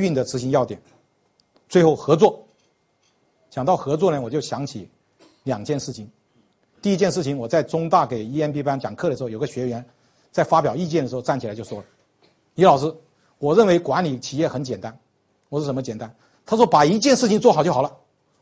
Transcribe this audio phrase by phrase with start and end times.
[0.00, 0.80] 运的执行要点。
[1.68, 2.44] 最后合作，
[3.48, 4.88] 讲到合作呢，我就想起
[5.44, 6.10] 两件事情。
[6.82, 9.84] 第一件事情，我在中大给 EMB 班讲课的时候，有个学员
[10.32, 11.84] 在发表意见的时候站起来就说
[12.56, 12.92] ：“李老师，
[13.38, 14.98] 我认为管理企业很简单。”
[15.50, 16.12] 我说：“什么简单？”
[16.46, 17.96] 他说：“把一件事情做好就好了。”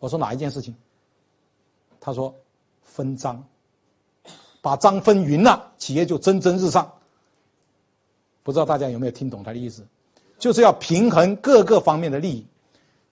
[0.00, 0.74] 我说：“哪一件事情？”
[2.00, 2.34] 他说
[2.82, 3.42] ：“分赃，
[4.60, 6.92] 把章分匀了，企业就蒸蒸日上。”
[8.42, 9.86] 不知道大家有没有听懂他的意思？
[10.44, 12.46] 就是要平衡各个方面的利益。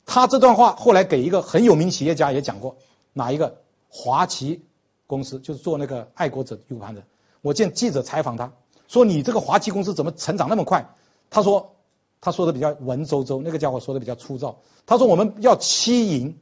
[0.04, 2.77] 他这段话后来给一个很有名企业家也讲过，
[3.14, 3.62] 哪一个？
[3.88, 4.66] 华旗
[5.06, 7.04] 公司就是做那个爱国者 U 盘的。
[7.40, 8.52] 我见记者采访他
[8.87, 10.95] 说：“你这个华旗公司怎么成长那么快？”
[11.30, 11.74] 他说
[12.20, 14.59] ：“他说的比较文绉绉，那个家伙说的比较粗糙。
[14.84, 16.38] 他说我们要七赢，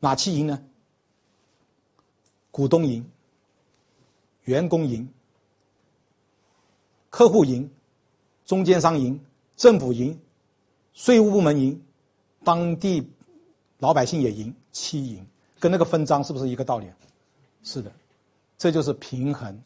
[0.00, 0.62] 哪七赢呢？
[2.50, 3.10] 股东赢，
[4.42, 5.08] 员工赢，
[7.08, 7.70] 客户赢，
[8.44, 9.20] 中间商赢，
[9.56, 10.18] 政府赢。”
[10.94, 11.82] 税务部门赢，
[12.44, 13.10] 当地
[13.80, 15.26] 老百姓也赢，七赢，
[15.58, 16.86] 跟那个分赃是不是一个道理？
[17.64, 17.90] 是的，
[18.56, 19.60] 这就是平衡。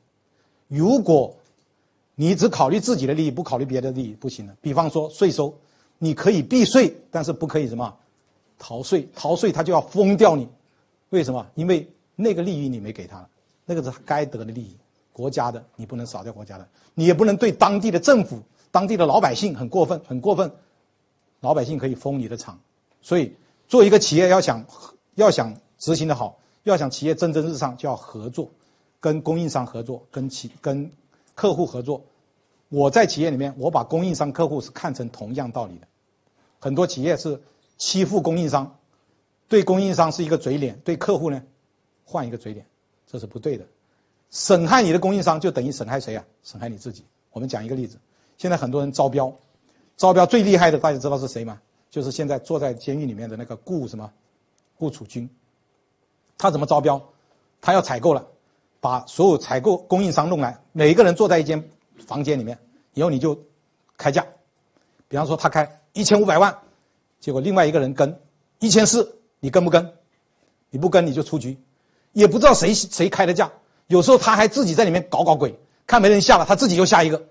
[0.68, 1.36] 如果
[2.14, 4.56] 你只考虑自己的利益，不考虑别的利益，不行的。
[4.62, 5.54] 比方说税收，
[5.98, 7.94] 你可以避税，但是不可以什么
[8.58, 10.48] 逃税，逃税他就要封掉你。
[11.10, 11.46] 为什么？
[11.56, 11.86] 因为
[12.16, 13.28] 那个利益你没给他了，
[13.66, 14.74] 那个是该得的利益，
[15.12, 20.52] 国家的，你不能少掉国家的，你也不能对当地的政府、当地的老百姓很过分，很过分。
[21.40, 22.58] 老百姓可以封你的厂，
[23.00, 23.36] 所以
[23.68, 24.66] 做一个企业要想
[25.14, 28.50] 要想执行的好，要想企业蒸蒸日上，就要合作，
[28.98, 30.90] 跟供应商合作，跟企跟
[31.36, 32.02] 客户合作。
[32.68, 35.86] 我在企业里面，我把供应商、客户是看成同样道理的。
[36.58, 37.40] 很多企业是
[37.76, 38.76] 欺负供应商，
[39.48, 41.44] 对供应商是一个嘴脸，对客户呢
[42.04, 42.66] 换一个嘴脸，
[43.06, 43.64] 这是不对的。
[44.28, 46.24] 损害你的供应商，就等于损害谁啊？
[46.42, 47.04] 损害你自己。
[47.30, 47.98] 我们讲一个例子，
[48.38, 49.30] 现在很多人招标。
[49.96, 51.60] 招标最厉害的，大家知道是谁吗？
[51.90, 54.10] 就是现在坐在监狱里面的那个顾什么，
[54.78, 55.28] 顾楚军。
[56.38, 57.02] 他怎么招标？
[57.60, 58.24] 他要采购了，
[58.80, 61.68] 把所有采购供应商弄来，每一个人坐在一间
[62.06, 62.58] 房间里面，
[62.94, 63.38] 以后你就
[63.96, 64.24] 开价。
[65.08, 66.56] 比方说他开一千五百万，
[67.18, 68.20] 结果另外一个人跟
[68.60, 69.92] 一千四，你跟不跟？
[70.70, 71.58] 你不跟你就出局，
[72.12, 73.50] 也不知道谁谁开的价。
[73.86, 77.24] 有时候他还自己在里面搞搞鬼，看没人下了，他自己就下一个，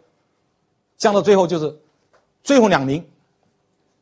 [0.97, 1.80] 降到最后就是。
[2.44, 3.06] 最后两名，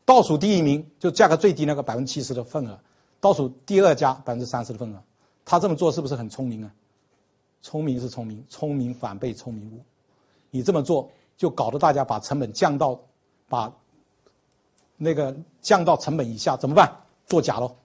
[0.06, 2.79] 倒数第一名就价格最低那个百分之七十的份额，
[3.19, 5.01] 倒数第二家百分之三十的份额，
[5.45, 6.72] 他这么做是不是很聪明啊？
[7.63, 9.79] 聪明是聪明，聪明反被聪明误。
[10.51, 13.00] 你这么做就搞得大家把成本降到，
[13.50, 13.73] 把
[14.95, 16.97] 那个降到成本以下，怎么办？
[17.25, 17.78] 作假喽。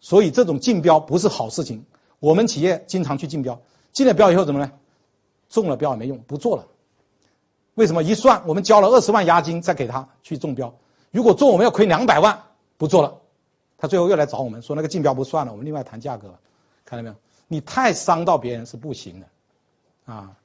[0.00, 1.84] 所以这种竞标不是好事情。
[2.18, 3.60] 我们企业经常去竞标，
[3.92, 4.72] 进了标以后怎么呢？
[5.50, 6.66] 中了标也没用，不做了。
[7.74, 10.74] 为什么一算，我们交了二十万押金再给他去中标？
[11.10, 12.38] 如果做我们要亏两百万，
[12.76, 13.16] 不做了。
[13.78, 16.34] 他最后又来找我们说那个竞标不算了，我们另外谈价格。
[16.84, 17.14] 看到没有？
[17.48, 20.36] 你太伤到别人是不行的，啊，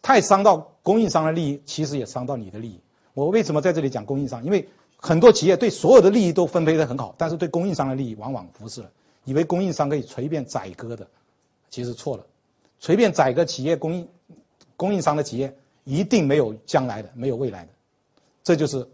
[0.00, 2.80] 太伤到供应商的利益，其实也伤到你的利益。
[3.14, 4.42] 我为什么在这里讲供应商？
[4.44, 4.66] 因为
[4.96, 8.90] 很多企业对所有的利益都分配的很好，但是对供应商的利益往往忽视了，
[9.24, 11.06] 以为供应商可以随便宰割的，
[11.68, 12.24] 其实错了。
[12.80, 14.08] 随便宰割企业供应
[14.76, 15.54] 供应商的企业。
[15.88, 17.70] 一定没有将来的，没有未来的，
[18.44, 18.86] 这就是